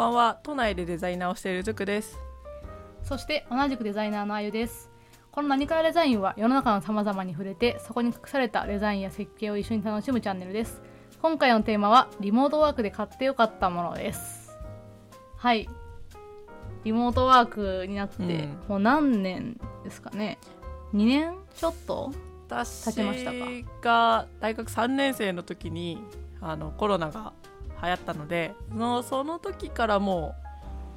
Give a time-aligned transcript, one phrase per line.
[0.00, 0.38] ばんは。
[0.42, 2.18] 都内でデザイナーをしているズクです。
[3.02, 4.88] そして同じくデザイナーのあゆです。
[5.30, 10.80] この何からデザインは世の中の様々に触れてそこに隠されたデザインや設計を一緒に楽しむチャンネルです。
[11.20, 14.56] 今回のテーマはリモートワークで買ってよかったものです。
[15.36, 15.68] はい。
[16.84, 18.58] リモートワークになって、うん。
[18.68, 20.38] もう何年ですかね
[20.94, 22.10] ？2年ちょっと
[22.48, 23.36] 私ちましたか？
[23.82, 26.02] が大学3年生の時に
[26.40, 27.34] あのコロナが
[27.82, 30.34] 流行ったのでそのその時からも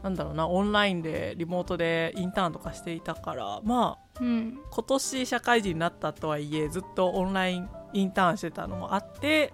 [0.01, 4.59] うなんだろうなオンラインでリモートでインターンとかしていたからまあうん。
[4.69, 9.53] 今年社会人になったとはいえずっとオンラインインターンしてたのもあって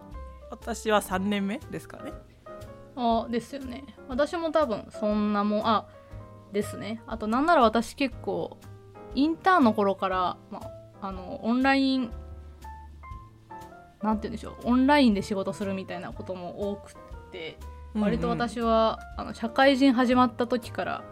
[0.50, 2.12] 私は3年目ですかね。
[2.96, 3.84] あですよね。
[4.08, 5.88] 私も多分そんなもんあ
[6.52, 7.02] ですね。
[7.06, 8.58] あとなんなら私結構
[9.16, 10.62] インターンの頃から、ま
[11.02, 12.12] あ、あのオンライン
[14.02, 16.94] なんて言うんでしょうオンラインで仕事するみたいなことも多く
[17.30, 17.58] って
[17.96, 21.04] 割と私は、あの社会人始まった時から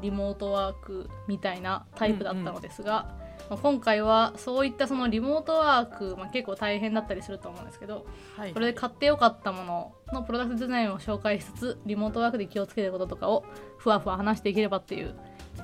[0.00, 3.14] リモートワークみたいなタイプだったのですが、
[3.50, 8.54] まあ今回はそういったそのリモートワーク、まあ、結構大変だったりすると思うんですけどはい。
[8.54, 13.44] これで買ってよかったもののプロダクトデザインを紹介しつつリモートワークで気をつけてることとかを
[13.76, 15.14] ふわふわ話していければっていう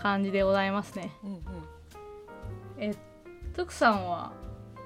[0.02, 1.12] 感じでございますね。
[1.24, 1.40] うんうん。
[2.76, 2.94] え
[3.54, 4.32] トゥクさんは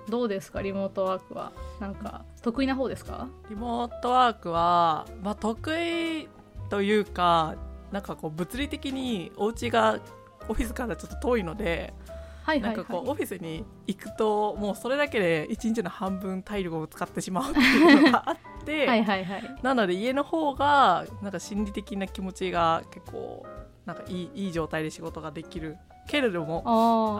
[0.08, 0.62] どうですか？
[0.62, 1.52] リモートワークは。
[1.80, 3.28] なんか得意な方ですか？
[3.48, 6.28] リモートワークは、まあ、得意
[6.70, 7.54] というか
[7.92, 10.00] なんかこう物理的にお家が
[10.48, 11.94] オフィスからちょっと遠いので、
[12.42, 12.76] はいはいはい。
[12.76, 19.56] なんかこうオフィスに行くともうそれだけで一日の半分体力を使ってしまうっていうのがあって、 はいはいはい。
[19.62, 23.46] なので家の方がなんか心理的な気持ちが結構
[23.86, 26.62] なんかいいいい状態で仕事ができるけれども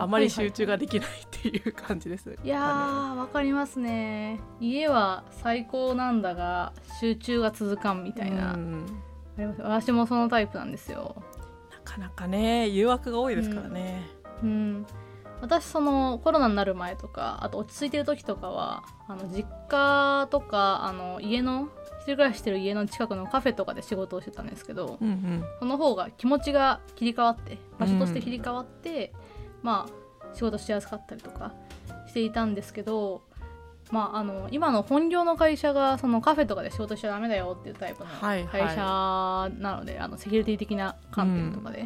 [0.01, 2.37] あまりはいはい集中ができないっていう感じです。
[2.43, 4.39] いやーわかりますね。
[4.59, 8.85] 家は最高なんだが集中が続かんみみたいな、あな
[9.37, 9.61] ります？
[9.61, 11.15] 私もそのタイプなんですよ。
[11.83, 14.07] かなかね誘惑が多いですからね。
[14.43, 14.85] うん。
[15.41, 25.43] 私そのコロナになる前とかあと落ち着いてる時とかはあの実家とかあの家の一人暮らししてる家の近くのカフェとかで仕事をしてたんですけどうんうん。
[25.59, 29.11] その方が気持ちが切り替わって場所として切り替わって、
[29.63, 30.05] まあ
[30.35, 31.53] 仕事しやすかったりとか
[32.07, 33.21] していたんですけど
[33.91, 41.85] まああの今の本業の会社がそのカフェとかで仕事しちゃダメだよっていうタイプのはい会社なので、あのセキュリティ的な観点とかで、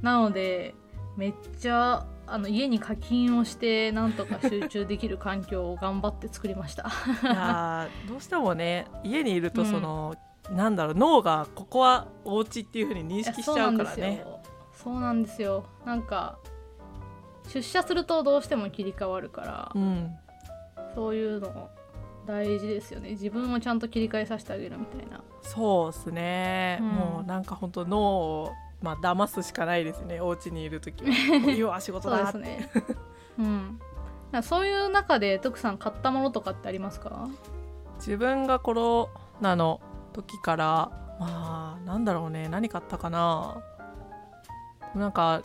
[0.00, 0.74] なので
[1.16, 6.84] めっちゃあの家に課金をしてなんとか集中できる環境を頑張って作りました。
[7.22, 10.14] いやーどうしてもね家にいるとその、
[10.50, 14.24] なんだろう脳がここはお家っていうふうに認識しちゃうからね。
[14.72, 15.64] そうなんですよ。
[15.84, 16.38] なんか
[17.48, 20.10] 出社するとどうしても切り替わるから、うん。
[20.94, 21.70] そういうの
[22.26, 23.10] 大事ですよね。
[23.10, 25.22] 自分をちゃんと切り替えさせてあげるみたいな。
[25.42, 26.86] そうですね、うん。
[26.88, 28.50] もうなんか本当脳を
[28.82, 31.10] まあ騙すしかないですねお家にいる時は。
[31.56, 32.38] 要は仕事そうだって。
[32.38, 32.70] ですね。
[33.38, 33.80] うん。
[34.42, 37.28] そういう中で徳さん買ったものとかってありますか？
[37.96, 39.10] 自分がコロ
[39.40, 39.80] ナの
[40.12, 40.90] 時から
[41.20, 43.62] まあなんだろうね何買ったかな。
[44.94, 45.42] なんか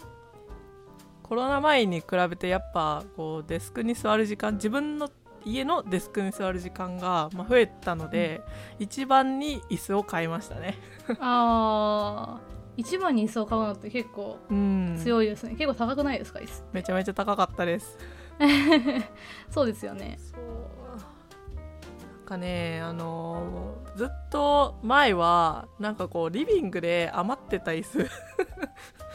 [1.23, 5.09] コロナ前に比べてやっぱこうデスクに座る時間自分の
[5.45, 8.41] 家のデスクに座る時間が、まあ、増えたので、
[8.79, 10.77] 一番に椅子を買いましたね。
[11.21, 14.95] あー一番に椅子を買うのって結構うん。
[15.01, 16.39] 強いですね、結構高くないですか？
[16.39, 16.63] 椅子。
[16.73, 17.97] めちゃめちゃ高かったです。
[19.49, 20.17] そうですよね。
[20.19, 20.39] そう。
[20.39, 28.07] なんかねあのーずっと前はなんかこうリビングで余ってた椅子。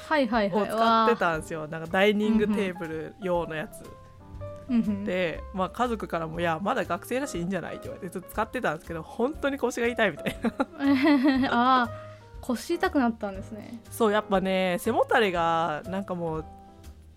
[0.08, 0.62] はいはいはい。
[0.62, 1.68] を使ってわたんですよ。
[1.68, 3.86] なんかダイニングテーブル用のやつ、ー
[4.70, 5.04] うんうん。
[5.04, 10.50] で、まあ、家族からも「いやまだ学生だしいいんじゃない?」って言われてずっと使ってたんですけど本当に腰が痛いみたいな。
[11.52, 11.90] ああ
[12.42, 13.80] 腰痛くなったんですね。
[13.90, 16.44] そうやっぱね背もたれがなんかもう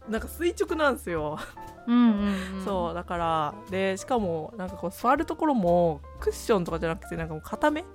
[0.10, 1.40] なんか垂直なんですよ、
[1.88, 7.86] うんうん、うん、そうだからでしかもなんかこう座るところもクッションとかじゃなくてなんかもう固め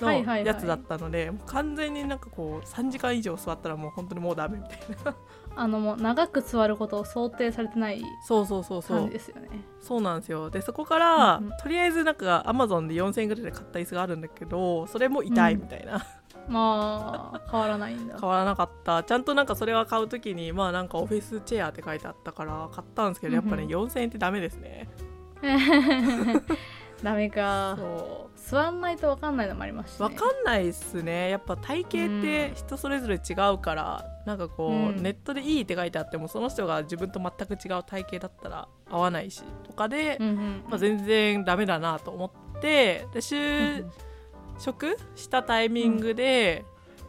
[0.00, 0.46] のはいはいはい。
[0.46, 5.16] やつだったので、もう完全になんかこう3時間以上座ったらもう本当にもうダメみたいな。
[5.58, 8.98] あのもう長く座ることを想定されてないそうそうそうそう。
[8.98, 9.48] 感じですよね。
[9.80, 10.50] そうなんですよ。
[10.50, 11.56] でそこから、うんうん。
[11.56, 16.04] とりあえずなんかアマゾンで4000円ぐらいで買った椅子があるんだけどそれも痛いみたいな、
[16.48, 18.16] まあ変わらないんだ。
[18.20, 19.02] 変わらなかった。
[19.02, 24.88] ちゃんとなんかそれは買う時にまあなんかオフィスチェアって書いてあったから買ったんですけどやっぱね、うん4000円ってダメですね。
[27.02, 27.76] ダメか。
[27.78, 31.30] そ座らないと分かんないのもありますし、ね、うわかんないっすね。
[31.30, 35.02] やっぱ体型って人それぞれ違うから、なんかこう、うん。
[35.02, 43.90] ネットでいいって書いてあってもその人が自分と全く違う体型だったら合わないしとかで、うんうんまあ、全然ダメだなと思ってで就うん
[44.58, 46.64] 職したタイミングで、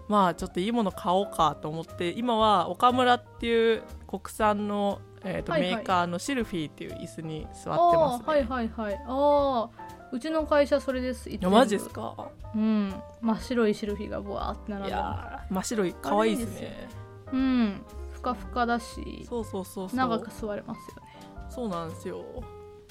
[0.07, 5.75] まあちょっといいもの買おうかと思って今は岡村っていう国産の、えーとはいはい。
[5.75, 8.25] メーカーのシルフィーっていう椅子に座ってますね。
[8.25, 8.95] はいはいはい。
[9.05, 9.69] ああ
[10.13, 11.29] うちの会社それです。
[11.29, 12.29] いやマジですか？
[12.55, 12.93] うん。
[13.21, 16.89] 真っ白いシルフィーがブワーって並んいで真っ白い可愛いですね
[17.33, 17.81] うん。
[18.13, 19.25] ふかふかだし。
[19.27, 19.97] そうそうそうそう。
[19.97, 21.07] 長く座れますよね。
[21.49, 22.23] そうなんですよ。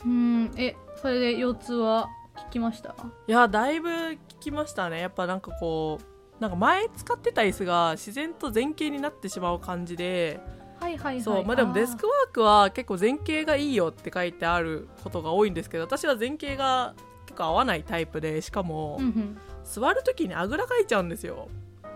[0.04, 0.52] うん。
[0.58, 2.10] えそれで腰痛は？
[2.36, 2.90] 効きました？
[2.90, 5.00] いやだいぶ聞きましたね。
[5.00, 10.40] やっぱなんかこうなんか前使ってた椅子が自然と前傾になってしまう感じで
[10.78, 11.20] はいはいはい。
[11.22, 16.94] そうまあでもデスクワークは結構前傾がいいよって書いてあることが多いんですけど私は前傾が
[17.24, 19.38] 結構合わないタイプでしかも、うんうん。
[19.64, 21.48] 座る時にあぐらかいちゃうんですよ、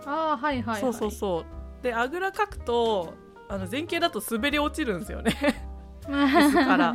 [0.04, 0.80] ああはいはいはい。
[0.80, 1.44] そうそうそう。
[1.84, 3.14] であぐらかくと
[3.48, 5.36] あの前傾だと滑り落ちるんですよね。
[6.08, 6.94] 椅子から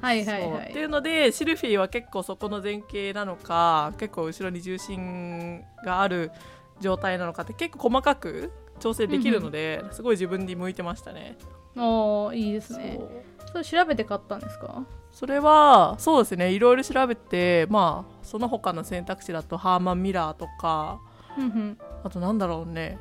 [0.00, 0.70] はいはいはい。
[0.70, 6.30] っていうのでシルフィーは結構そこの前傾なのか結構後ろに重心がある
[6.80, 11.36] 状態なのかって結構細かく調整できるので、すごい自分に向いてましたね。
[11.76, 13.00] おーいいですね。
[13.50, 14.84] それ調べて買ったんですか？
[15.10, 16.52] それはそうですね。
[16.52, 21.00] いろいろ調べてまあその他の選択肢だとハーマンミラーとか
[21.36, 21.78] うんうん。
[22.04, 22.98] あとなんだろうね。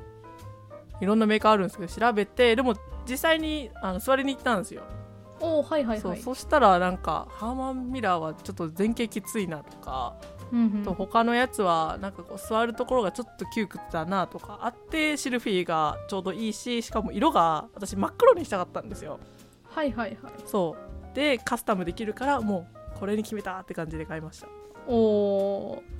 [0.99, 2.73] いろんなメーカーあるんですけど調べてでも
[3.07, 4.81] 実際にあの座りに行ったんですよ、
[5.39, 6.21] おーはいはいそうはい。
[6.21, 10.15] そしたらなんかハーマンミラーはちょっと前傾きついなとか、
[10.51, 10.83] うんうん。
[10.83, 19.19] と他のやつはなんかこう座るところがちょっと窮屈だなとかあってシルフィーがちょうどいいししかも色が私真っ黒にしたかったんですよ。
[19.69, 20.33] はいはいはい。
[20.45, 20.75] そ
[21.13, 21.15] う。
[21.15, 24.47] でカスタムできるからもうこれに決めたって感じで買いました。
[24.87, 25.96] おー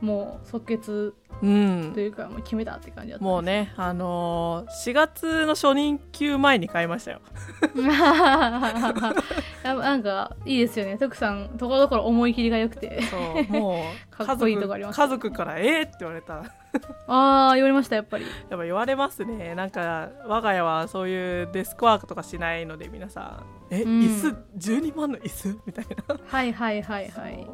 [0.00, 7.20] もう即決うんというかもう決めたって感じだったもうねあのー4月の初任給前に買いましたよ。
[9.62, 10.98] やなんかいいですよね。
[10.98, 13.02] 徳さんところどころ思い切りが良くて。
[13.02, 13.84] そうもう
[14.24, 16.34] かっこいいとこあります家族から「えー!」って言われた。
[16.34, 16.44] や っ
[17.08, 18.26] ああ言われましたやっぱり。
[18.50, 19.54] ぱ言われますね。
[19.54, 23.44] なんか我が家はそういうデスクワークとかしないので皆さん
[23.74, 24.00] 「え、うん。
[24.00, 26.16] 椅子？12万の椅子?」みたいな。
[26.26, 27.46] はいはいはいはい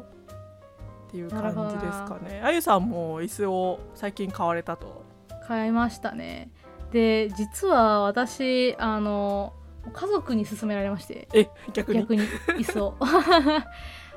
[1.07, 2.41] っていう感じですかね。
[2.43, 5.03] あゆさんも椅子を最近買われたと。
[5.47, 6.51] 買いましたね。
[6.91, 9.53] で実は私あの
[9.93, 11.27] 家族に勧められまして。
[11.33, 12.01] え逆に？
[12.01, 12.23] 逆に
[12.57, 12.95] 椅子を。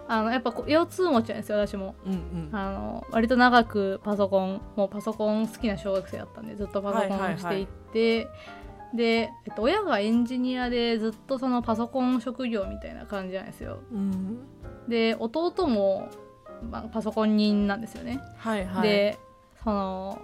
[0.08, 1.94] あのやっぱ腰痛持ちなんですよ私も。
[2.04, 2.48] うんうん。
[2.52, 8.28] あの割と長くパソコンもうパソコン好きな小学生だったんでずっとパソコンをしていって、
[8.92, 13.78] で、えっと、親がエンジニアでずっとそのパソコン職業みたいな感じなんですよ。
[13.92, 14.38] うん。
[14.88, 16.08] で弟も、
[16.62, 18.82] まあ、パソコン人なんですよね、はいはい。
[18.82, 19.18] で
[19.62, 20.18] その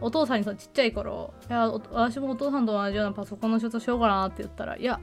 [0.00, 5.00] お父さんにそのちっちゃい頃いやお私もお父さんと同じようなパソコンの仕事しようかなって言ったらいや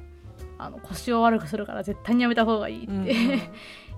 [0.57, 2.99] あの腰を悪くするから絶対にやめた方がいいって、うん。
[2.99, 3.03] う
[3.35, 3.41] ん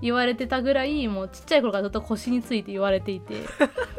[0.01, 3.43] 言われてたぐらいもうちっちゃい頃からずっと腰について言われていて。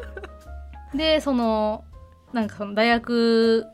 [0.95, 1.85] でその
[2.33, 3.67] なんかその大学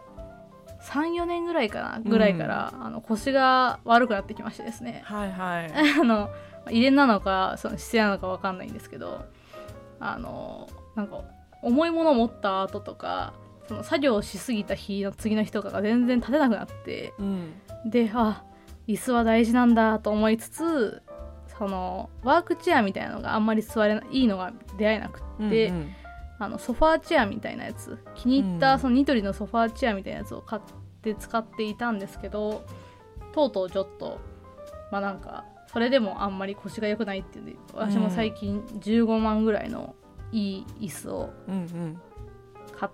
[0.83, 5.03] 34年ぐらいかなぐらいから、あの腰が悪くなってきましてですね。
[5.05, 5.73] はいはい。
[6.01, 6.31] あの
[6.71, 9.25] 遺伝なのかその姿勢なのか分かんないんですけど
[10.01, 11.23] あのなんか
[11.63, 13.35] 重いものを持った後とか
[13.69, 17.53] その作業をしすぎた日の次の日とかが全然立てなくなってうん。
[17.87, 18.45] であ
[18.89, 21.03] 椅子は大事なんだと思いつつ
[21.59, 25.93] そのワークチェアみたいなのがあんまり座れないいいのが出会えなくって、うんうん。
[26.39, 27.99] あのソファーチェアみたいなやつ。
[28.15, 28.59] 気に入っうん。
[28.61, 30.63] たそのニトリのソファーチェアみたいなやつを買っ
[31.03, 32.65] て使っていたんですけど
[33.33, 34.21] とうとうちょっと
[34.93, 35.45] まあなんか
[35.77, 37.45] それでもあんまり腰が良くないっていう。
[37.45, 37.47] ん。
[37.49, 39.95] で私も最近15万ぐらいの
[40.33, 42.01] いい椅子をうんうん。
[42.75, 42.89] 買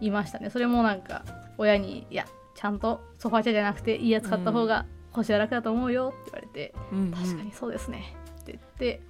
[0.00, 0.50] いましたね。
[0.50, 1.24] それもなんか
[1.58, 2.26] 親に「いや
[2.56, 7.12] ちゃんとソファーチェアじゃなくていいやつ買った方が腰は楽だと思うよ」って言われてうんうん。
[7.12, 8.16] 確かにそうですね。
[8.40, 9.00] って言って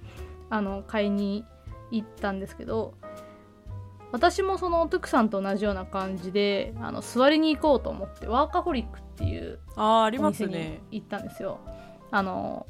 [0.51, 1.45] あの買いに
[1.89, 2.93] 行ったんですけど
[4.11, 11.57] 私もそのトゥクさんと同じような感じであの座りに行こうと思ってワーカホリックっていうあーありまお店にすね行ったんですよ。
[12.11, 12.67] あの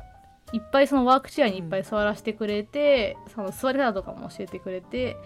[0.54, 5.18] いっぱいそのワークチェアにいっぱい座らせてくれて、その座り方とかも教えてくれて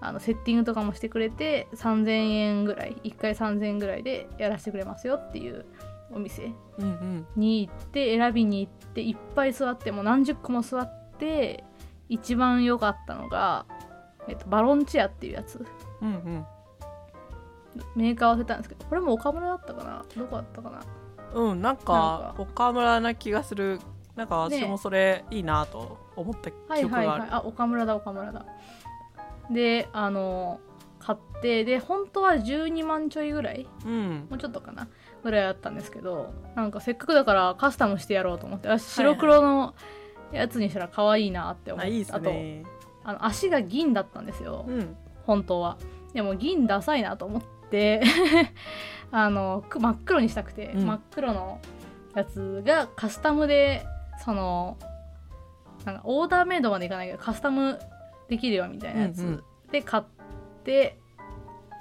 [0.00, 5.66] あのセッティングとかもしてくれて3000円ぐらい1回3000円ぐらいでやらせてくれますよっていう
[6.12, 7.26] お店うんうん。
[7.36, 11.64] に行って選びに行っていっぱい座ってもう何十個も座って
[12.08, 13.66] 一番良かったのが、
[14.28, 15.66] えっと、バロンチェアっていうやつ。
[16.00, 16.46] うんうん。
[17.94, 20.04] メーカー忘れたんですけどこれも岡村だったかな？
[20.16, 20.80] どこだったかな？
[21.34, 22.34] うんなんか。
[22.38, 23.80] 岡村な気がする
[24.18, 24.66] なんか私ね。
[24.66, 28.44] もそれいいなと思ったはいはい記憶がある、はいあ岡村だ岡村だ。
[29.50, 30.60] であの
[30.98, 33.66] 買ってで本当は12万ちょいぐらい？
[33.86, 34.26] うん。
[34.28, 34.88] もうちょっとかな？
[35.22, 39.16] ぐらいあったんですけどなんかせっかくだからカスタムしてやろうと思って私はいはい。
[39.16, 39.74] 白黒の
[40.32, 42.64] やつにしたら可愛いなって思って、あいいですね。
[43.04, 44.96] あとあの足が銀だったんですよ、うん。
[45.24, 45.78] 本当は。
[46.12, 48.02] でも銀ダサいなと思っって
[49.12, 50.86] あのく真っ黒にしたくて、うん。
[50.86, 51.60] 真っ黒の
[52.14, 53.86] やつがカスタムで
[54.24, 54.76] その
[55.84, 57.78] なんかオーダーメイドまでいかないけどカスタム
[58.28, 59.42] できるよみたいなやつ、うんうん。
[59.72, 60.04] で買っ
[60.64, 60.98] て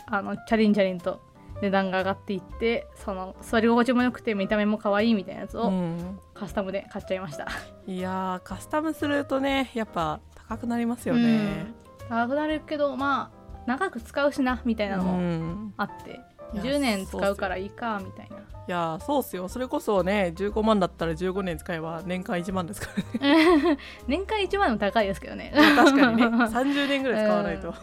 [0.06, 1.22] あのチャリンチャリンと
[1.62, 6.20] 値段が上がっていってその座り心地も良くて見た目も可愛いみたいなやつをうん。
[6.34, 7.48] カスタムで買っちゃいました、
[7.88, 11.24] いやーカスタムするとねやっぱ高くなりますよね。
[11.24, 12.08] うん。
[12.10, 15.74] 高くなるけどまあ長く使うしなみたいなのうもん。
[15.77, 16.20] あって、いや
[16.54, 18.38] 10年使うからいいかみたいな。
[18.38, 19.48] いやーそうっすよ。
[19.48, 22.89] それこそね15万だったら15年使えば年間1万ですか
[23.20, 23.77] らね。
[24.08, 25.54] 年間1万でも高いですけどね。
[25.54, 26.24] 確かにね。
[26.48, 27.74] 30年ぐらい使わないと、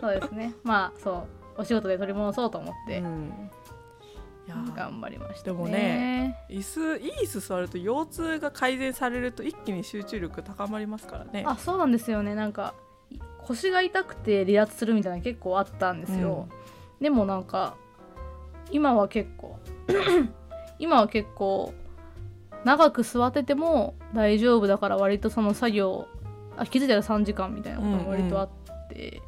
[0.00, 0.54] そうですね。
[0.64, 3.50] まあそうお仕事で取り戻そうと思ってうん。
[4.46, 5.56] いやー頑張りましたね。
[5.56, 11.44] でもね椅子いい椅子座ると腰痛が改善されると一気に集中力高まりますからね。
[11.46, 12.34] あそうなんですよね。
[12.34, 12.74] なんか
[13.46, 16.48] 腰が痛くて離脱するみたいなの結構あったんですよ、
[17.00, 17.76] でもなんか
[18.70, 19.58] 今は結構。
[20.78, 21.72] 今は結構
[22.64, 26.08] 長く座ってても大丈夫だから割とその作業
[26.56, 28.48] あ気づいたら3時間みたいなことも割とあっ
[28.88, 29.22] て、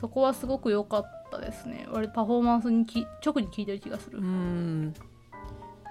[0.00, 1.86] そこはすごく良かったですね。
[1.90, 4.94] 割とパフォーマンスにき直に効いてる気がする、うん。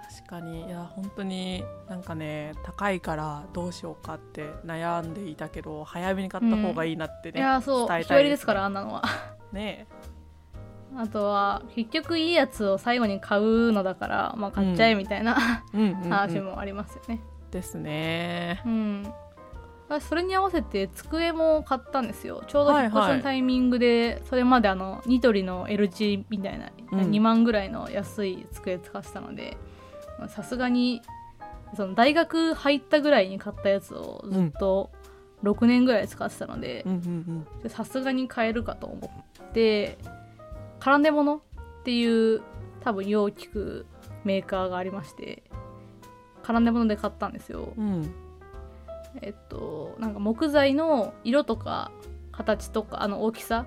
[0.09, 0.65] 確かに。
[0.65, 7.87] いや本当になんかね高いからどうしようかって悩んでいたけど早めに買った方がいいなってね、いやそう。
[7.87, 9.03] 伝え日割りですたいですねからあんなのは。
[9.53, 9.87] ね
[10.97, 15.35] あとは結局いいやつを最後に買うのだから、まあ、買っちゃえみたいな、
[16.09, 17.21] 話もありますよね。
[17.51, 18.61] ですね。
[18.65, 19.13] うん。
[19.87, 22.43] 私それに合わせて机も買ったんですよ。
[22.47, 26.99] ちょうど引っ越しのタイミングで、それまであのニトリの L 字みたいな、うん。
[27.11, 29.57] 2万ぐらいの安い机使ってたので
[30.29, 31.01] さすがに
[31.75, 34.91] その大学入ったぐらいに買ったやつをずっと
[35.43, 36.85] 6年ぐらい使ってたので
[37.67, 39.97] さすがに買えるかと思って
[40.81, 41.39] 絡んで物っ
[41.83, 42.41] ていう
[42.81, 43.85] 多分よう聞く
[44.23, 45.43] メーカーがありまして
[46.43, 47.73] 絡んで物で買ったんですよ。
[47.77, 48.13] うん。
[49.21, 51.91] えっとなんか木材の色とか
[52.31, 53.65] 形とかあの大きさ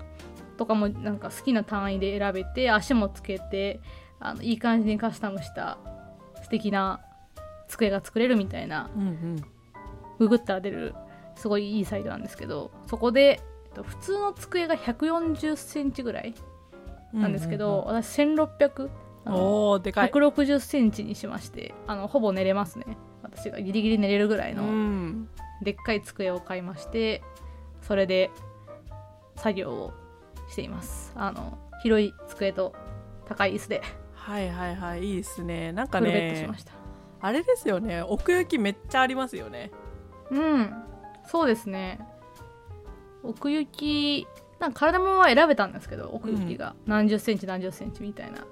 [0.57, 3.81] とかもなんか好きな単位で選べて足もつけて
[4.19, 5.79] あのいい感じにカスタムした
[6.43, 7.01] 素敵な
[7.69, 9.37] 机が作れるみたいなうんうん。
[10.19, 10.95] ググったら出る
[11.37, 16.35] すごいいいサイトなんですけどそこで、えっと、普通の机が1 4 0センチぐらい
[17.15, 18.91] なんですけど、私1600
[19.25, 20.11] あのおおでかい。
[20.11, 22.85] 160センチにしましてあのほぼ寝れますね。
[23.23, 25.29] 私がギリギリ寝れるぐらいうのん。
[25.63, 27.23] でっかい机を買いまして
[27.81, 28.31] それで
[29.37, 29.93] 作業を
[30.51, 31.13] しています。
[31.17, 32.75] あの広い机と
[33.27, 33.83] 高い椅子で。
[34.15, 35.73] はいはいはいいいですね。
[35.73, 36.73] なんかねました、
[37.21, 38.03] あれですよね。
[38.03, 39.71] 奥行きめっちゃありますよね。
[40.31, 40.73] うん。
[41.27, 42.01] そうですね。
[43.23, 44.27] 奥行き
[44.65, 48.47] なんか体もは選べたんですけど奥行きが、何十センチ何十センチみたいな。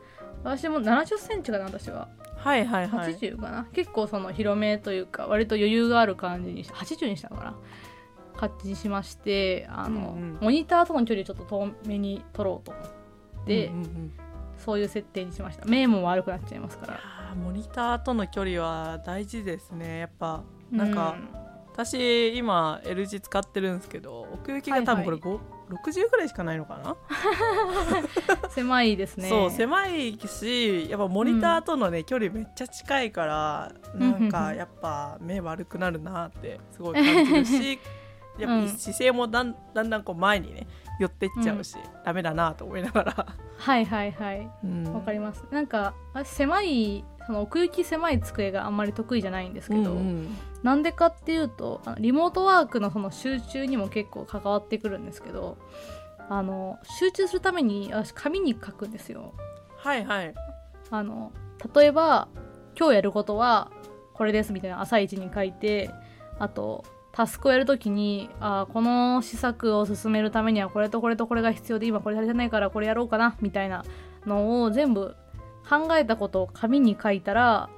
[0.44, 2.08] 私も70センチかな私は。
[2.36, 3.14] はいはいはい。
[3.14, 7.54] 80かな、結構その広めというか割と余裕がある感じにし80にしたのかな。
[8.36, 10.38] 感じにしましてあの、うんうん。
[10.42, 14.12] モニターとの距離をちょっと遠めに取ろうと思って、うんうんうん。
[14.58, 15.64] そういう設定にしました。
[15.64, 17.00] 目も悪くなっちゃいますから。
[17.36, 20.00] モニターとの距離は大事ですね。
[20.00, 21.42] やっぱなんか、うん
[21.72, 25.40] 私今 L 字使ってるんですけど奥行きが多分これ、はい5
[25.72, 26.96] 60ぐらいしかないのかな、
[28.50, 29.28] 狭いですね。
[29.28, 37.78] そう狭いしやっぱモニターとのね、距離めっちゃ近いからなんかやっぱ目悪くなるなってすごい感じるし
[38.38, 38.68] やっぱうん。
[38.68, 40.66] 姿勢もだんだんだんこう前にね
[40.98, 43.26] 寄ってっちゃうし、ダメだなと思いながら。
[43.58, 44.50] はいはいはい。
[44.64, 44.94] うん。
[44.94, 45.44] わかります。
[45.50, 50.36] なんか私狭いその奥行き狭い机があんまり得意じゃないんですけど、うんうん。
[50.62, 55.58] なんでかっていうとリモートワークのその集中にも結構関わってくるんですけど
[56.28, 59.34] あの集中するために私紙に書くんですよ。
[59.76, 60.34] はいはい。
[60.90, 61.32] あの
[61.74, 62.28] 例えば
[62.78, 63.70] 今日やることは
[64.14, 65.90] これですみたいな朝一に書いて
[66.38, 73.84] あとタスクをやるときにあーこの施策を進めるためにはこれとこれとこれが必要で今これ足りてないからこれやろうかなみたいな
[74.26, 75.14] のを全部
[75.68, 77.70] 考えたことを紙に書いたら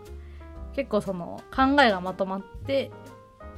[0.75, 2.91] 結構その考えがまとまって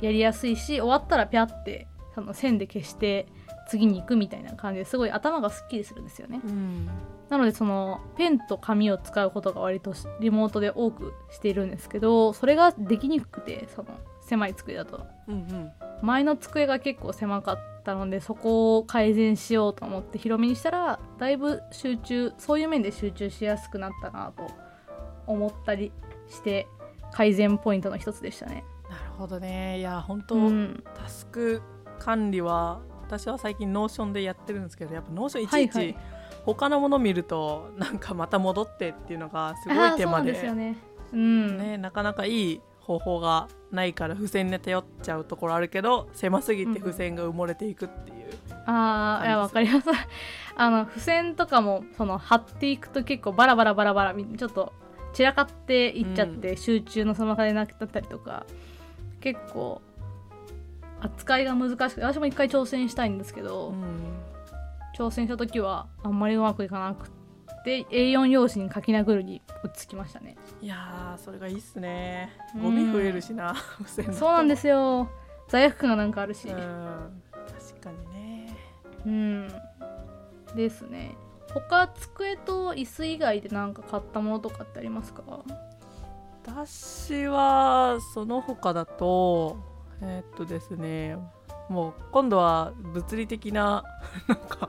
[0.00, 3.26] やりやすいし終わったらピャってその線で消して
[3.68, 6.40] 次に行くみたいな感じですごい頭がすっきりするんですよね。
[6.44, 6.88] うん。
[7.28, 13.88] なのでそのペンと紙を使うことが割としリモートで多くしているんですけどそれができにくくてその
[14.20, 15.06] 狭い机だと。
[15.28, 15.72] うんうん。
[16.02, 24.50] 前の机が結構狭かったのでそこを改善しようと思って広めにしたらだいぶ集中そういう面で集中しやすくなったなと
[25.26, 25.92] 思ったり
[26.28, 26.66] して
[27.12, 28.64] 改善ポイントの一つでしたね。
[28.90, 29.78] なるほどね。
[29.78, 31.62] いや本当、うん、タスク
[31.98, 35.96] 管理は私は最近 Notion でやってるんですけどやっぱ Notion いちいち
[36.44, 40.32] 他のもの見るとなんかまた戻ってっていうのがすごい手間で。
[40.32, 40.76] ですよね。
[41.12, 41.58] うん。
[41.58, 48.16] ね、なかなかいい方法がないから付箋に頼っちゃうところあるけど狭すぎて付箋が埋もれていくっていう、
[48.66, 49.98] ああいやわ感じかります。
[50.56, 54.72] あの付箋とかもその貼っていくと結構バラバラバラバラみちょっと
[55.12, 58.44] 散らかっていっちゃって、集中の妨げなくなったりとか
[59.20, 59.80] 結構
[61.00, 64.26] 扱いが難しくて私も一回挑戦したいんですけど、うん。
[64.96, 67.10] 挑戦した時はあんまりうまくいかなく
[67.64, 70.36] て A4 用紙に書き殴るに落ち着きましたね。
[70.60, 72.30] いやーそれがいいっすね。
[72.54, 72.62] うん。
[72.62, 75.08] ゴミ増えるしな付箋だとそうなんですよ。
[75.48, 76.48] 罪悪感がなんかあるし。
[76.48, 76.54] うん。
[76.54, 78.56] 確かにね。
[79.06, 79.48] うん。
[80.54, 81.14] ですね。
[81.54, 85.22] 他机と椅子以外で何か買ったものとかってありますか？
[86.44, 89.56] 私はその他だと
[90.00, 91.16] えーっとですね
[91.68, 93.84] もう今度は物理的な
[94.28, 94.68] なんか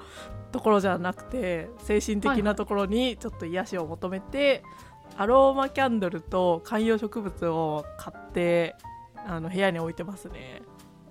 [0.51, 4.63] ところじゃなくて精神的なところにちょっと癒しを求めて、
[5.17, 8.75] アロマキャンドルと観葉植物を買って
[9.25, 10.61] あの部屋に置いてますね。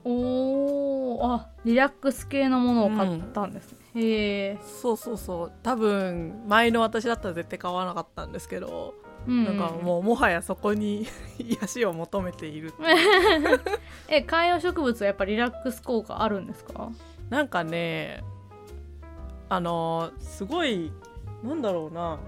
[0.05, 1.25] おー。
[1.25, 5.53] あリラックス系のものを買ったんですね、へえ、そうそうそう。
[5.63, 8.95] 多分前の私だったら絶対買わなかったんですけど、
[9.27, 9.45] うん。
[9.45, 11.07] なんかもうもはやそこに
[11.39, 12.73] 癒しを求めている。
[14.09, 16.91] え観葉植物はやっぱリラックス効果あるんですか？
[17.31, 18.23] なんかね
[19.49, 20.93] あのすごい
[21.43, 22.19] なんだろうな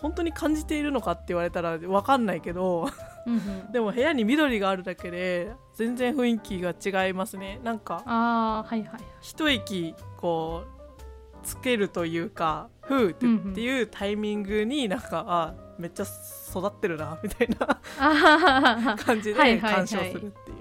[0.00, 2.88] 本当に感じているのかって言われたら分かんないけど
[3.26, 3.36] うんう
[3.68, 3.72] ん。
[3.72, 7.60] でも部屋に緑があるだけで全然雰囲気が違いますね。
[7.62, 17.56] なんかああはいはい一息こうつけるというか「ふう」っていうタイミングになんかあめっちゃ育ってるなみたいな。
[17.98, 19.86] あははは感じではいはいはい。
[19.86, 20.56] 鑑賞するっていう。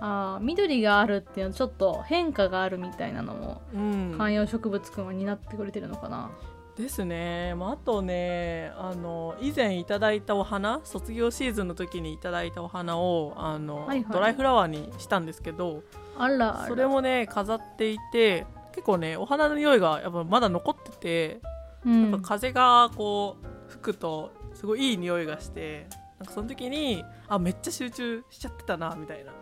[0.00, 0.44] あー。
[0.44, 4.14] 緑があるっていうのはちょっと変化があるみたいなのもうん。
[4.16, 6.30] 観葉植物くんは担ってくれてるのかな、
[6.76, 14.12] ですね、まあ、あとねあの以前いただいたお花卒業シーズンの時にいただいたお花をあの、はいはい。
[14.12, 15.82] ドライフラワーにしたんですけど
[16.16, 16.68] あらあら。
[16.68, 21.40] それもね飾っていて結構ねお花の匂いがやっぱまだ残ってて、
[21.84, 22.10] うん。
[22.10, 24.30] やっぱ風がこう吹くと
[24.60, 25.86] すごいいい匂いがして
[26.18, 29.32] なんかその時にあめっちゃ集中しちゃってたなみたいな。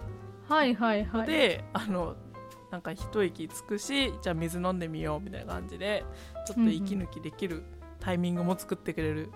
[0.49, 1.27] はいはいはい。
[1.27, 2.15] であの
[2.71, 6.05] なんか一息つくしじゃあ水飲んでみようみたいな感じで
[6.47, 7.65] ちょっと息抜きできる
[7.99, 9.33] タイミングも作ってくれる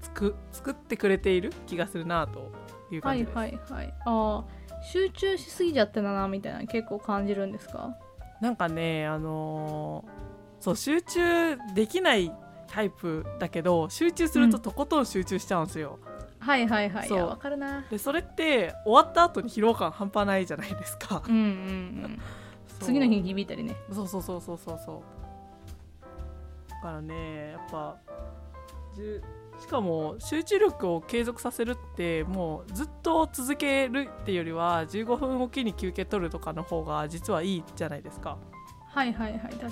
[0.00, 2.50] つく作ってくれている気がするなと
[2.90, 7.96] いうはい感じです、はいはいああ集中しすぎちゃってたなみたいな結構感じるんですか？
[8.40, 12.32] なんかねあのーそう集中できない
[12.68, 15.98] タイプだけど集中するととことん集中しちゃうんですよ、
[16.38, 17.06] はいはいはい。
[17.06, 17.18] いそう。
[17.18, 17.84] やわかるな。
[17.90, 21.22] でそれって終わった後に疲労感半端ないじゃないですか。
[21.26, 22.20] うんうん
[22.78, 23.74] 次の日に響いたりね。
[23.90, 24.78] そうそうそうそうそう。
[24.84, 27.96] そうだからねやっぱ
[29.58, 38.36] しかも集中力を継続させるってもうずっと続けるっていうよりは15分おきに休憩取るとかの方が実はいいじゃないですか。
[38.86, 39.40] はいはいはい。
[39.40, 39.70] 確かに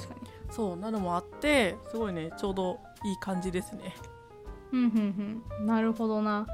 [0.54, 3.94] そうなのもあってすごいねちょうどいい感じですね。
[4.72, 5.66] うんうんうん。
[5.66, 6.46] なるほどな。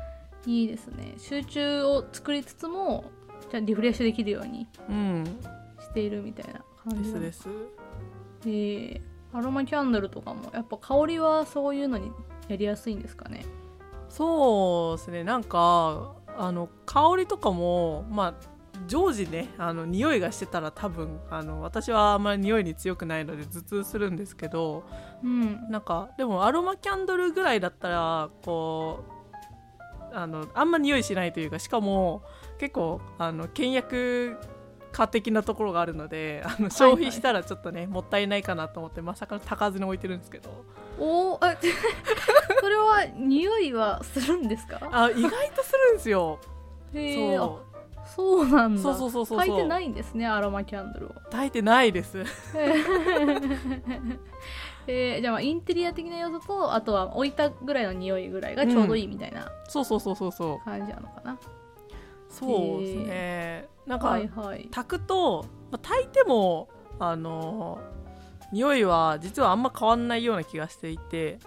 [0.46, 1.14] いいですね。
[1.18, 3.04] 集中を作りつつも
[3.50, 5.24] じゃあリフレッシュできるようにうん
[5.80, 7.20] しているみたいな感じなん。
[7.20, 7.48] ですで
[8.42, 8.46] す。
[8.46, 9.00] えー
[9.32, 12.10] アロマキャンドルとかもやっぱ香りはそういうのに
[12.48, 13.44] やりやすいんですかね。
[14.08, 15.22] そうですね。
[15.22, 18.34] なんかあの香りとかもまあ
[18.86, 24.84] 常時ねあの匂いがしてたら多分あの私はあんまり匂いに強くないので頭痛するんですけど
[25.22, 25.70] うん。
[25.70, 29.04] なんかでもアロマキャンドルぐらいだったらこ
[30.12, 32.22] うあのあんま匂いしないというかしかも
[32.58, 34.36] 結構あの倹約
[34.92, 40.64] 家的なところがあるのであの消費したらちょっとね、もったいないかなと思ってまさかの高ずに置いてるんですけど。
[40.98, 41.56] おーあ
[42.60, 44.80] それは匂いはするんですか？
[44.90, 46.38] あ意外とするんですよ。
[46.92, 47.56] へえあ
[48.14, 48.80] そそうなんだ。
[48.80, 49.38] うそうそうそうそう。
[49.38, 51.14] 炊いてないんですねアロマキャンドルを。
[51.30, 52.24] 炊いてないです。
[54.86, 60.64] えーじゃあまあインテリア的な要素とあとは置いたぐらいの匂いぐらいがちょうどいいみたいなそうそうそうそうそう。
[60.64, 61.38] 感じなのかな、
[62.28, 63.68] そうですね。
[63.86, 64.68] なんか、はいはい。
[64.70, 66.68] 炊くと、まあ、炊いても
[66.98, 67.78] あの
[68.52, 71.38] 匂いは実はあんま変わんないような気がしていて。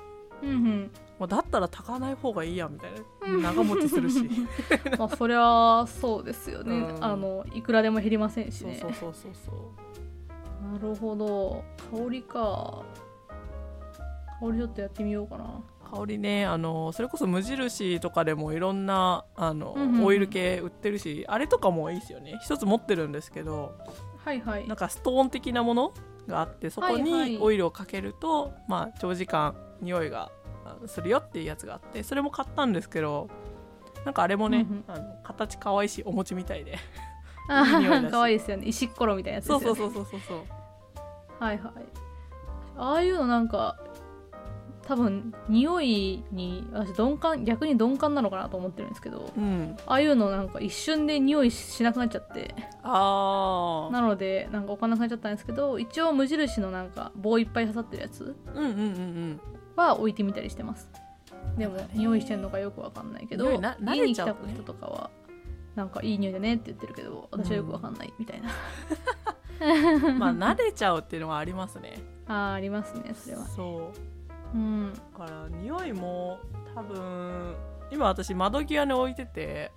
[0.42, 3.42] うんうんもうだったら炊かない方がいいやみたいうん。
[3.42, 4.30] な長持ちするし。
[4.98, 7.04] まあそりゃそうですよね、うん。
[7.04, 8.78] あのいくらでも減りませんしね。
[8.82, 11.64] そうそうそうそうなるほど。
[11.92, 12.84] 香りか。
[14.40, 15.62] 香りちょっとやってみようかな。
[15.94, 20.06] 香りねあのそれこそ無印とかでもいろんなあの、うんうんうん。
[20.06, 22.40] オイル系売ってるしあれとかもいいですよね。
[22.42, 23.76] 一つ持ってるんですけど
[24.26, 24.68] はいはい。
[24.68, 25.94] なんかストーン的なもの
[26.28, 27.32] があってそこはいはい。
[27.32, 30.32] にオイルをかけると、まあ、長時間匂いが
[30.88, 33.30] するよっていうやつがあってそれも買ったんですけど
[34.06, 36.78] なんかあれもね、うんあの形可愛いしお餅みたいで。
[37.50, 38.68] あいいですよね。
[38.68, 39.66] 石ころみたいなやつですよね。
[39.66, 40.38] そうそうそうそうそう。
[41.40, 41.72] はいはい。
[42.78, 43.78] ああいうのなんか
[44.88, 49.76] 多分匂いに私鈍感逆に鈍感なのかなと思ってるんですけどうん。
[49.86, 52.56] ああいうのなんか一瞬で匂いしなくなっちゃって。
[52.84, 58.36] ああなのでなんか置かなくなっちゃったんですけど一応無印のなんか棒いっぱい刺さってるやつ。
[58.54, 59.42] うんうんうんうん
[59.76, 60.90] は置いてみたりしてます。
[61.58, 64.54] でも匂いしてんのかよくわかんないけど匂いな慣家に来たれちゃうとね。
[64.54, 65.12] 人とかは
[65.76, 68.50] なんかいい匂いだねって言ってるけど私はよくわかんないみたいな、
[70.14, 71.94] まあ慣れちゃうっていうのはありますね。
[72.28, 73.46] あーありますねそれは。
[73.48, 73.92] そ
[74.54, 74.58] う。
[74.58, 74.94] うん。
[74.94, 76.40] だから匂いも
[76.76, 77.56] 多分
[77.92, 79.72] 今私窓際に置いてて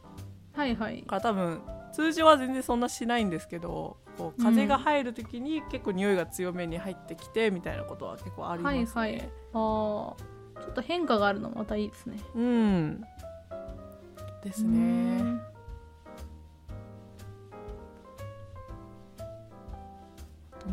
[0.54, 1.00] はいはい。
[1.00, 1.60] だから多分
[1.92, 9.20] 通常は全然そんなしないんですけどこう風が入る時に結構匂いが強めに入ってきてみたいなことは結構ありますね、はいはい。
[9.22, 12.18] ああちょっと変化があるのもまたいいですね。
[12.34, 13.04] うん。
[14.42, 15.22] ですうね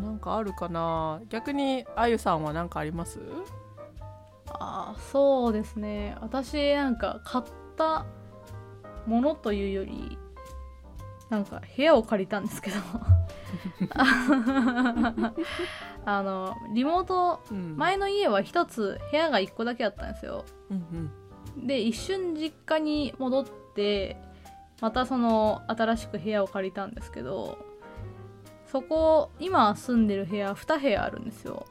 [0.02, 1.20] なんかあるかな。
[1.28, 3.20] 逆にあゆさんは何かあります？
[4.46, 6.16] ああそうですね。
[6.20, 7.44] 私なんか買っ
[7.76, 8.06] た
[9.06, 10.18] ものというより
[11.30, 12.76] なんか部屋を借りたんですけど
[16.04, 17.76] あのリモートうん。
[17.76, 20.44] 前の家は一つ部屋が一個だけあったんですよ。
[20.70, 21.10] うん
[21.56, 23.44] で一瞬実家に戻っ
[23.74, 24.16] て
[24.80, 27.58] またその新しく部屋を借りたんですけど
[28.66, 31.64] そこ今住んでる部屋2部屋あるんですよ。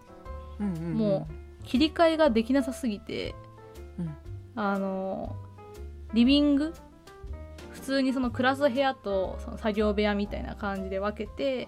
[0.59, 0.93] うんうんうん。
[0.93, 1.27] も
[1.63, 3.35] 切り替えができなさすぎて
[3.99, 4.15] うん。
[4.55, 5.35] あの
[6.13, 6.92] リビング普
[7.83, 11.67] 通にその暮らす部屋とその作業部屋みたいな感じで分けて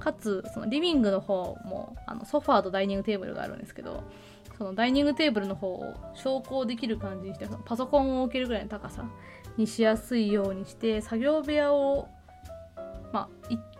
[0.00, 4.02] かつそのリビングの方もあのソファーとダイニングテーブルがあるんですけど
[4.58, 9.04] そのダイニングテーブルの方を昇降できる感じにしてそのパソコンを置けるぐらいの高さ
[9.56, 12.08] にしやすいようにして作業部屋を、
[13.12, 13.28] まあ、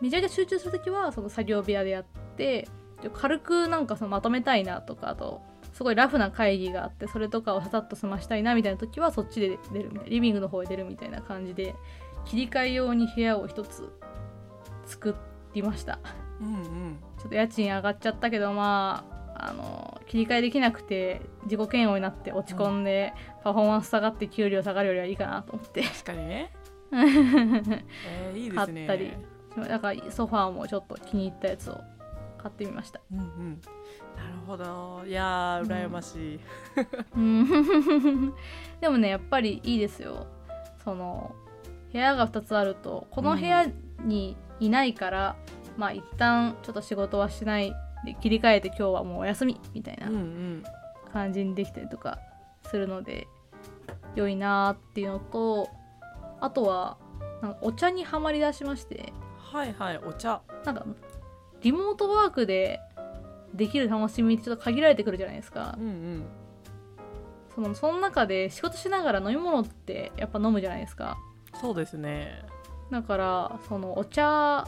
[0.00, 2.04] めちゃめちゃ集中するときはその作業部屋でやっ
[2.36, 2.68] て
[3.14, 5.42] 軽くなんかそのまとめたいなとかあと
[5.82, 11.74] すごいラフな会議があってそれとかをささっと済ましたいなみたいな時はそっちで出るみたいなリビングの方へ出るみたいな感じで
[12.24, 13.90] 切り替え用に部屋を一つ
[14.86, 15.16] 作
[15.54, 15.98] りました。
[16.40, 16.98] うんうん。
[17.18, 25.82] ちょっと家賃上がっちゃったけどまああの切り替えできなくて自己嫌悪になって落ち込んで、パフォーマンス下がって給料下がるよりはいいかなと思って。
[25.82, 26.52] 確かにね。
[26.92, 28.86] えー、いいですね。
[28.86, 31.80] 買ったりだからソファーもちょっと気に入ったやつを
[32.38, 33.00] 買ってみました。
[33.10, 33.60] うんうん
[34.16, 35.02] なるほど。
[35.06, 36.40] いやー羨ましい、
[37.16, 38.34] うん。
[38.80, 40.26] でもねやっぱりいいですよ。
[40.84, 41.34] その
[41.92, 43.66] 部屋が2つあるとこの部屋
[44.00, 45.36] にいないから、
[45.76, 47.72] まあ一旦ちょっと仕事はしない
[48.04, 50.64] で切り替えて今日はもうお休みみたいなうんうん
[51.12, 52.18] 感じにできたりとか
[52.64, 53.28] するので
[54.14, 55.68] 良いなーっていうのと
[56.40, 56.96] あとは
[57.42, 59.12] なんかお茶にはまりだしまして。
[59.36, 60.40] はいはいお茶。
[60.64, 60.86] なんか
[61.60, 62.80] リモートワークで
[63.54, 65.76] できる楽しみってちょっと限られてくるじゃないですか。
[65.78, 66.24] うんうん。
[67.54, 71.18] そのその中で仕事しながら飲み物ってやっぱ飲むじゃないですか。
[71.60, 72.44] そうですね。
[72.90, 74.64] だからそのお茶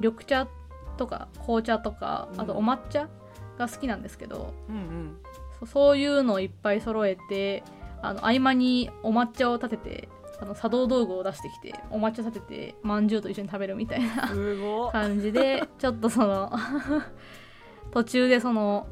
[0.00, 0.48] 緑茶
[0.96, 3.08] とか紅茶とかあとうんお抹茶
[3.58, 5.16] が好きなんですけど、うんうん。
[5.60, 7.62] そそういうのをいっぱい揃えて
[8.02, 10.08] あの合間にお抹茶を立てて
[10.40, 14.28] あの茶道道具を出してきてお抹茶立ててまんじゅうと一緒に食べるみたいな
[14.90, 16.52] 感じでちょっとその
[17.92, 18.86] 途中でその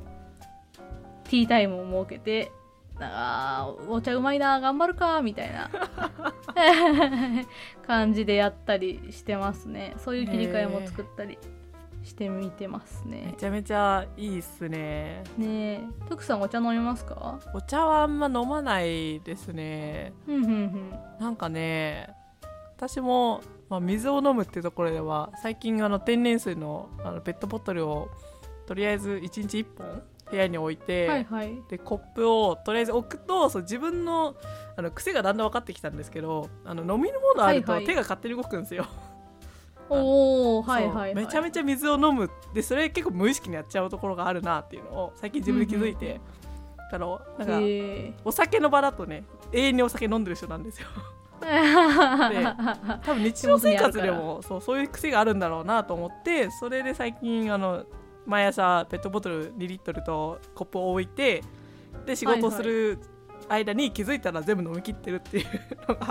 [1.25, 2.53] ティータイムを設けて
[3.01, 5.71] あーお茶うまいな頑張るかみたいな。
[7.87, 9.95] 感じでやったりしてますね。
[9.99, 11.39] そういう切り替えも作ったり
[12.03, 15.23] してみてますめねちゃめちゃいいっすね。
[15.39, 15.81] ねえ。
[16.09, 17.39] 徳さんお茶飲みますか？
[17.55, 20.13] お茶はあんま飲まないですね。
[20.27, 20.91] ふんふんふん。
[21.19, 22.11] なんかね
[22.77, 28.09] 私も、まあ、水を飲むっていうところでは最近あの天然水のあのペットボトルを
[28.71, 31.61] とりあえず1日1本部屋に置いて、はいはい。
[31.69, 34.37] でコップをとりあえず置くとそう自分の
[34.77, 38.87] あの癖がだんだん分かってきたんですけどあの飲み物あると手が勝手に動くんですよ、
[39.89, 41.15] おおはいはいはい。
[41.17, 42.31] めちゃめちゃ水を飲む。
[42.55, 46.21] でそれ結構無意識にやっちゃうところがあるなっていうのを最近自分で気づいて、
[46.93, 50.87] あのなんかへお酒の場だとね永遠にお酒飲んでる人なんですよ。
[51.43, 57.85] ー多分日常生活でもそうそういう癖があるんだろうなと思ってそれで最近あの
[58.27, 61.43] 毎朝ペットボトル2リットルとコップを置いて
[62.07, 62.99] で仕事をする
[63.49, 65.47] 間に気づいたら全部飲み切ってるっていう
[65.89, 66.07] のが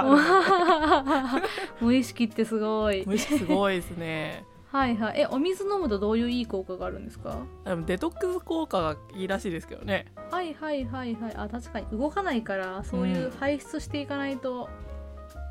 [1.33, 1.43] ある。
[1.85, 3.03] 無意識ってすごい。
[3.05, 4.43] 無意識すごいですね。
[4.71, 5.21] はいはい。
[5.21, 7.37] えお水飲むとどういういい効果があるんですか？
[7.65, 10.05] でもデトックス効果がいいらしいですけどね。
[10.31, 11.33] はいはいはいはい。
[11.35, 13.31] あ確かに動かないからそういううん。
[13.39, 14.67] 排出していかないと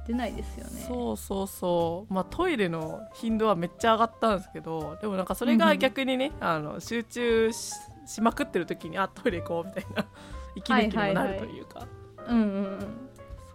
[0.08, 2.12] 出ないですよね、そうそうそう。
[2.12, 7.74] まあトイレの頻度はめっちゃ上がったんですけどでもなんかそれが逆にね、あの集中し
[8.06, 10.06] しまくってる時にあトイレ行こうみたいな
[10.56, 11.86] 息抜きにもなるというか、
[12.26, 12.44] うんうん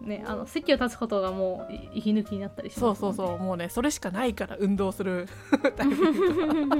[0.00, 0.08] うん。
[0.08, 3.38] ねあの席を立つことがもうい息抜きになったりしますそうそうそう。
[3.38, 5.26] もうねそれしかないから運動する。
[5.76, 6.76] タイミング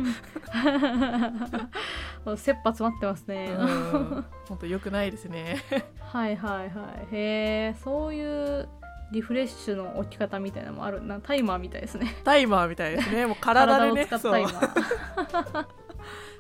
[2.25, 3.51] もう切羽詰まってますね、
[4.49, 5.57] 本当良くないですね。
[5.99, 7.15] はいはいはい。
[7.15, 8.69] へえそういう
[9.11, 11.21] リフレッシュの置き方みたいなのもあるな。
[11.21, 12.17] タイマーみたいですね。
[12.25, 13.27] タイマーみたいですね。
[13.27, 14.03] もう体でね。
[14.03, 15.67] を使ったそうタイマー。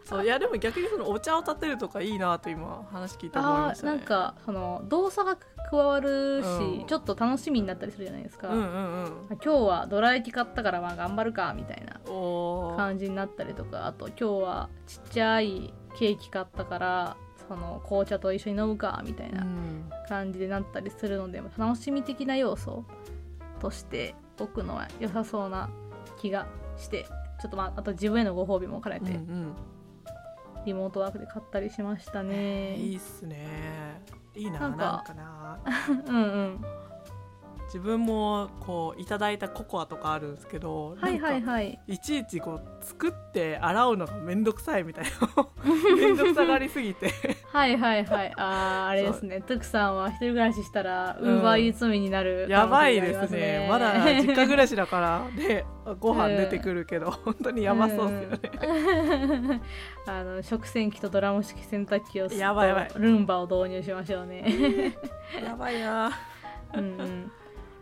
[0.04, 0.24] そう。
[0.24, 3.92] いやでも逆にそのお茶を立てるとかいいなと今話聞いて思いあましたね。
[3.92, 5.38] ーなんかその動作が
[5.70, 6.86] 加わるし、うん。
[6.86, 9.28] ちょっと楽しみになったりするじゃないですか、うんうんうん。
[9.30, 12.00] 今日はドラ焼き買ったからまあ頑張るかみたいな
[12.76, 17.16] 感じになったりとかあと今日はちっちゃいケーキ買ったから
[17.48, 19.90] その紅茶と一緒に飲むかみたいうなん。
[20.08, 22.84] 感じでなったりするので楽しみ的な要素
[23.60, 25.68] として置くのは良さそうな
[26.20, 27.04] 気がして
[27.40, 29.52] ちょっとまああと自分へのご褒美も兼ねうんうてん。
[30.66, 34.00] リモートワークで買ったりしましたうんね、いいっすね。
[34.34, 35.04] いいななんか
[36.08, 36.64] うんうん
[37.74, 41.80] 自分もこういただいたココアとかあるんですけどはいはいはい。
[41.88, 45.10] いちいちこう作って洗うのがめんどくさいみたいな。
[45.96, 47.10] めんどくさがりすぎて。
[47.52, 48.32] はいはいはい。
[48.36, 49.40] あーあれですね。
[49.40, 51.38] トゥクさんは一人暮らししたらウうん。
[51.40, 53.66] ーバーイーツミになるやばいですね。
[53.68, 55.66] まだ実家暮らしだからで
[55.98, 58.30] ご飯出てくるけど、本当にやばそうですよ
[59.40, 59.60] ね、
[60.06, 62.90] あの食洗機とドラム式洗濯機をやばいやばい。
[62.94, 64.94] ルンバを導入しましょうね。
[65.44, 66.12] やばいな。
[66.72, 67.32] うん、うん、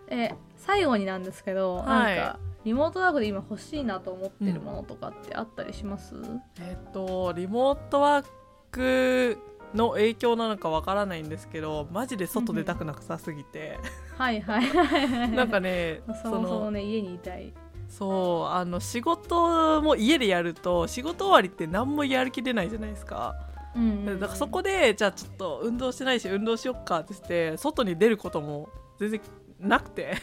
[0.09, 2.17] え最後になんですけど、はい。
[2.17, 6.15] なんかリモートワークで今欲しいなと思ってるものとかってあったりします、
[6.61, 8.27] えっとリモートワー
[8.71, 9.37] ク
[9.75, 13.79] の影響なのかわからないんですけどマジで外出たくなさすぎて、
[14.17, 15.31] はいはいはいはい。
[15.33, 17.53] なんかねそもそもね家にいたい。
[17.89, 23.35] そうあの仕事も家でやると仕事終わりって何もやる気出ないじゃないですか、
[23.77, 24.21] うんうんうん。
[24.21, 29.21] だからそこでじゃあちょっと運動してないし運動しよっかってして外に出ることも全然
[29.63, 30.17] なくて。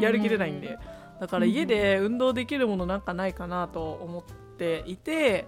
[0.00, 0.78] やる気出ないんで、
[1.20, 4.22] だから家で運動できるものなんかないかなと思っ
[4.56, 5.46] ていて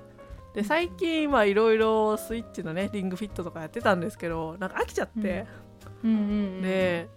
[0.55, 5.47] で最近はいろいろスイッチのねリングフィットとかやってたんですけどなんか飽きちゃって、
[6.05, 6.23] うんうんう
[6.59, 7.09] ん、で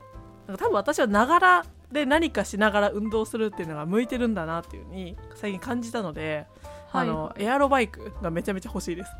[0.48, 6.46] なんか多分私はながらで何かしながら運動するっていうのが向いてるんだなっていうふうに最近感じたので、
[6.92, 7.10] はい。
[7.10, 9.12] あのエアロバイクがめちゃめちゃ欲しいです。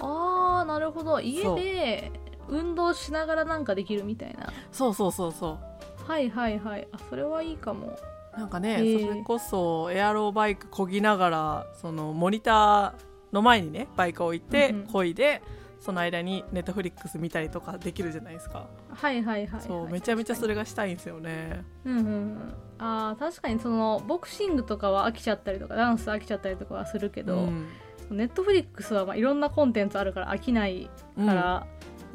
[0.00, 1.20] あーなるほど。
[1.20, 2.10] 家で
[2.48, 4.52] 運動しながらなんかできるみたいな。
[4.72, 6.88] そうそうそうそうはいはいはい。
[6.92, 7.98] あそれはいいかも。
[8.36, 12.92] なんかね、それこそエアロバイクこぎながらそのモニター
[13.32, 14.86] の前にねバイクを置いてうんうん。
[14.88, 15.42] こいで、
[15.80, 21.64] その間にネットフリックス見たりとかできるじゃないですか、はいはいはい、はい、そうめちゃめちゃそれがしたいんですよね。
[21.84, 22.54] うんうんうん。
[22.78, 27.66] あー確かにそのボクシングとかは飽きちゃったりとかダンス飽きちゃったりとかはするけど、うん。
[28.10, 31.26] ネットフリックスはまあいろんなコンテンツあるから飽きないうん。
[31.26, 31.66] から、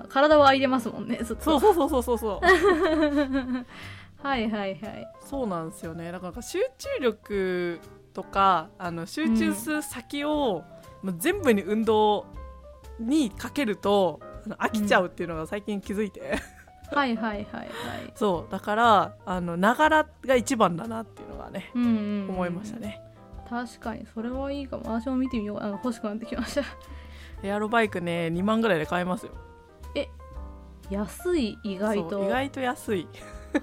[0.09, 2.45] 体は空いてますもんねそうそうそうそうそうそう。
[4.25, 5.07] はいはいはい。
[5.21, 6.11] そうなんですよね。
[6.11, 7.79] だから集中力
[8.13, 10.63] とかあの集中する先を、
[11.01, 12.25] もう全部に運動
[12.99, 14.19] にかけると
[14.59, 16.37] 飽きちゃうっていうのが最近気づいて、
[16.91, 17.69] はいはいはいはい。
[18.13, 18.51] そう。
[18.51, 23.01] だからあのながらが一番だなっていうのがねうんうんうん思いましたね、
[23.49, 24.05] 確かに。
[24.13, 24.83] それはいいかも。
[24.85, 25.59] 私も見てみよう。
[25.59, 26.63] なんか欲しくなってきました。
[27.43, 29.31] エアロバイクね2万ぐらいで買えますよ
[30.91, 32.25] 安い意外と。
[32.25, 33.07] 意外と安い。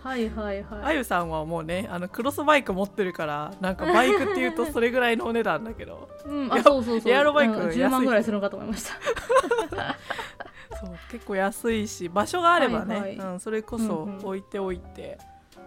[0.02, 0.96] はいはいあはい。
[0.96, 6.08] ゆさんはもうねあのクロスバイク持ってるからなんかバイクっていうと それぐらいのお値段だけど。
[6.24, 7.12] うん、あそうそうそう。
[7.12, 8.94] エアロバイクうん安い10万ぐらいするのかと思いました。
[10.80, 13.28] そう結構安いし場所があればね、はいはい。
[13.32, 14.26] うん、それこそうんうん。
[14.26, 15.18] 置いておいて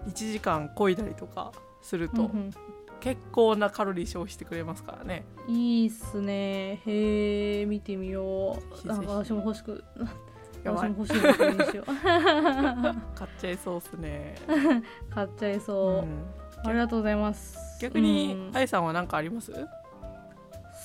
[0.08, 2.52] 1時間漕いだりとかすると、うん
[3.02, 5.26] 結構なカロリー消費してくれますからね。
[5.48, 6.82] うんいいっすね。
[6.86, 8.88] へえ見てみよう。
[8.88, 9.84] なんか私も欲しく
[10.64, 14.36] やばい欲しいのこれにしよう買っちゃいそうっすね、
[15.10, 16.26] 買っちゃいそう、うん。
[16.64, 17.58] ありがとうございます。
[17.82, 18.56] 逆にうん。
[18.56, 19.52] あゆさんは何かあります？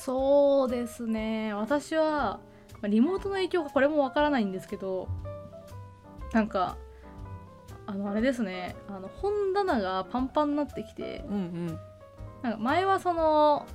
[0.01, 1.53] そうですね。
[1.55, 2.39] 私は
[2.75, 5.09] まあリモートの影響がこれもわからないんですけど
[6.33, 6.77] なんか
[7.87, 8.77] あのあれですね。
[8.89, 11.79] あの本棚がパンパンになってきてうんうん。
[12.43, 13.67] なんか前はその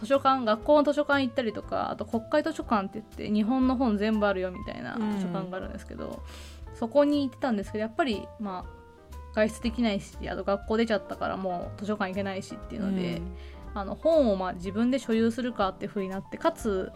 [0.00, 5.16] 図書館学校の図書館行ったりとかあと国会図書館って言って日本の本全部あるよみたいなうん。
[5.18, 6.22] 図書館があるんですけど、
[6.74, 8.80] そこに行ってたんですけどやっぱりまあ
[9.34, 13.20] 外出できないしあと学校出ちゃったからもう図書館行けないしっていうので、
[13.74, 16.90] あの本をまあ自分で所有するかっていう風になってかつ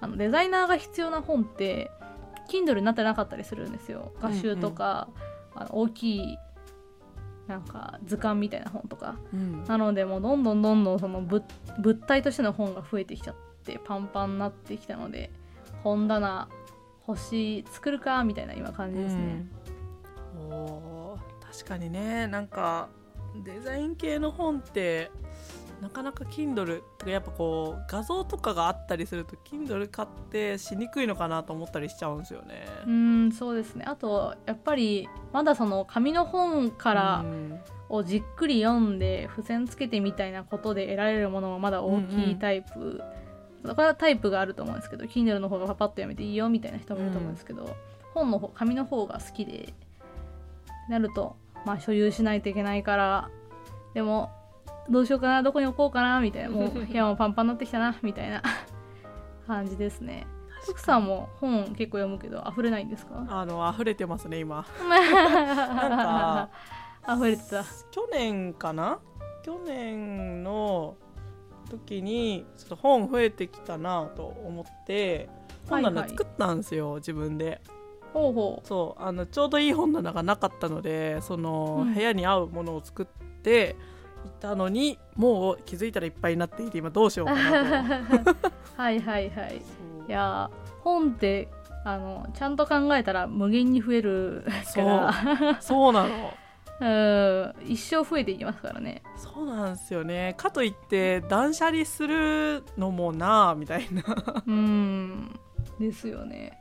[0.00, 1.90] あのデザイナーが必要な本って
[2.50, 4.12] Kindle になってなかったりするんですよ。
[4.22, 5.08] 画集とか、
[5.54, 6.38] あの大きい
[7.46, 9.16] なんか図鑑みたいな本とか。
[9.32, 9.64] うん。
[9.64, 11.44] なのでもうどんどんどんどんその物
[11.78, 15.30] 物体としての本が増えてきちゃってパンパンになってきたので
[15.82, 16.48] 本棚
[17.06, 19.46] 欲しい作るかみたいな今感じですね。
[20.36, 20.52] うん。
[20.52, 22.26] おー確かにね。
[22.26, 22.88] なんか
[23.44, 25.10] デザイン系の本って
[25.84, 32.66] なかなか Kindle やっぱこう画像とかがあったりすると Kindle 買ってしにくいのかなと思ったりしちゃうんですよね。
[32.86, 33.84] うーんそうですね。
[33.86, 43.02] あとやっぱりまだその紙の本からうんをじっくり読んで付箋つけてみたいなことで得られるものはまだ大きいタイプ、
[43.62, 47.76] だからタイプがあると思うんですけど Kindle の方がパパッと読めていいよみたいな人もいると思うんですけど、
[48.14, 49.74] 本の方紙の方が好きで
[50.88, 53.30] なるとまあ所有しないといけないから
[53.92, 54.30] でも
[54.88, 56.50] どうしようかなどこに置こうかなみたいな。
[56.54, 58.42] もう部屋もパンパンになってきたなみたいな。
[59.46, 60.26] 感じですね。
[60.62, 63.26] 福さんも本結構読むけど溢れないんですか？
[63.28, 64.64] あの溢れてますね今。
[64.88, 66.48] なん
[67.06, 67.64] か溢れてた。
[67.90, 68.98] 去年かな？
[69.44, 70.96] 去年の
[71.70, 75.28] 時にちょっと本増えてきたなと思って
[75.68, 77.60] 本はいはい棚作ったんですよ、自分で。
[78.14, 81.94] ほうほそうあのちょうどいい本棚がなかったのでその、うん。
[81.94, 83.06] 部屋に合うものを作っ
[83.42, 83.93] てい
[84.40, 88.36] たのにもう気づいたらいっぱいになっていて今どうしようかなと。
[88.76, 89.62] はいはいはい。
[90.08, 91.48] いやー本って
[91.84, 95.60] あのちゃんと考えたら無限に増えるから。
[95.60, 96.34] そうなの。
[96.80, 97.54] うん。
[97.68, 99.02] 一生増えていきますからね。
[99.16, 100.34] そうなんですよね。
[100.36, 104.02] かといって断捨離するのもなあみたいな。
[104.46, 105.38] うん。
[105.78, 106.58] ですよね。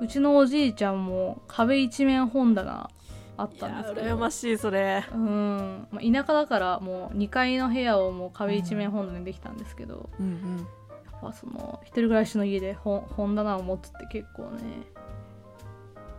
[0.00, 2.90] うちのおじいちゃんも壁一面本棚
[3.38, 4.06] あったんですけど。
[4.06, 5.04] 羨ましいそれ。
[5.12, 10.58] うん、まあ、田舎だからもう2階の部屋をもう壁一面本棚にできたんですけど、うんうん。
[11.04, 14.62] やっぱその一人暮らしの家で本本棚を持つって結構ね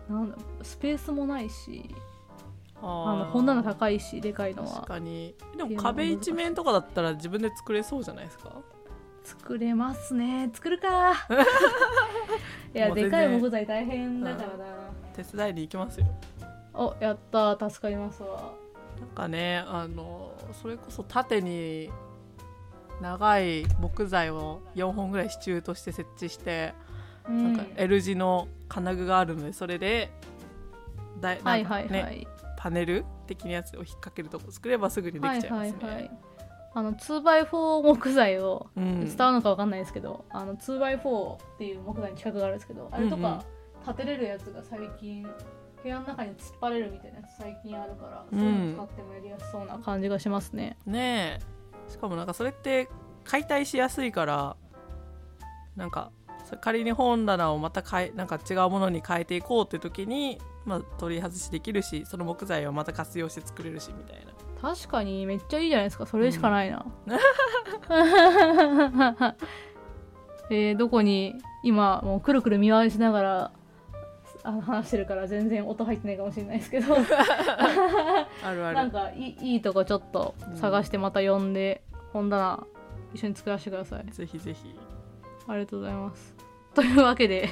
[0.09, 1.93] なんだスペースもないし
[2.81, 5.35] あの本棚高いしでかいの確はかに。
[5.57, 8.51] でも壁一面とかだったら自分で作れそうじゃないですか？
[9.23, 10.49] 作れますね。
[10.53, 11.11] 作るか。
[12.73, 14.65] いやでかい木材大変だからな。
[15.13, 16.05] 手伝いに行きますよ
[16.77, 17.69] おやったー。
[17.69, 18.53] 助かりますわ。
[18.99, 21.91] なんかねあのそれこそ縦に
[23.01, 26.73] 長い木材を4本ぐらい支柱として設置して、
[27.27, 27.53] うん。
[27.55, 30.11] なんか L 字の金具があるのでそれで
[31.19, 35.77] だいはいなんかねはいはいパネル的なやつを引っ掛けるとこ作ればすぐにではいきちゃいますね。
[35.81, 36.11] はいはい
[36.73, 39.05] あの 2x4 木材をうん。
[39.07, 43.37] 伝わるのかわかんないですけど、あの 2x4 っていう木材に近くがあるんですけどあれとうんうん。
[43.39, 43.43] か
[43.87, 45.27] 立てれるやつが最近
[45.87, 48.39] 部屋の中に突っ張れるみたいなやつ最近あるから、うん。
[48.39, 50.77] そういうの使ってもやりやすそうな感じがしますね。
[50.85, 51.39] ね
[51.87, 51.91] え。
[51.91, 52.89] しかもなんかそれって
[53.23, 54.57] 解体しやすいから
[55.77, 56.11] なんか
[56.45, 64.33] それ仮に本棚をまた変えなんか違うものに変えていこうって時に、まあ、取り外しできるしその木材をまた活用して作れるしみたいな。
[64.61, 66.05] 確かにめっちゃいいじゃないですか。
[66.05, 66.85] それしかないな、
[70.49, 73.51] えーどこに今もうくるくる見回しながら
[74.47, 76.95] あの話してるから全然音入ってないかもしれないですけど。
[76.95, 76.99] あ
[78.53, 78.75] るある。
[78.75, 81.83] なんかいいいいとこちょっと探してまた呼んで、
[82.13, 82.65] 本棚
[83.13, 84.05] 一緒に作らせてください。
[84.09, 84.73] ぜひぜひ。
[85.49, 86.33] ありがとうございます。
[86.73, 87.49] というわけで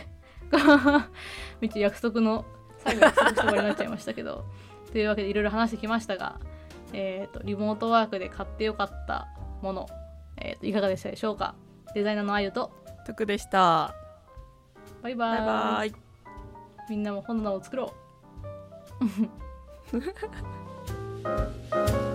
[1.60, 2.46] めっちゃ約束の
[2.78, 4.46] 最後約束して終わりになっちゃいましたけど。
[4.94, 6.40] というわけでいろいろ話してきましたが、
[6.94, 9.28] えー、とリモートワークで買ってよかった
[9.62, 9.88] もの、
[10.38, 11.56] えー、といかがでしたでしょうか？
[11.94, 12.72] デザイナーのあゆと
[13.06, 13.94] 徳でした。
[15.02, 15.38] バイバイ。
[15.40, 15.46] バイ
[15.92, 16.05] バイ
[16.90, 17.94] みんなも本棚を作ろ
[19.02, 19.06] う。